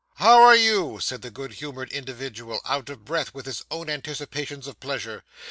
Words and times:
'How 0.15 0.41
are 0.41 0.55
you?' 0.55 0.97
said 0.99 1.21
the 1.21 1.29
good 1.29 1.51
humoured 1.53 1.91
individual, 1.91 2.59
out 2.65 2.89
of 2.89 3.05
breath 3.05 3.35
with 3.35 3.45
his 3.45 3.63
own 3.69 3.87
anticipations 3.87 4.65
of 4.65 4.79
pleasure. 4.79 5.23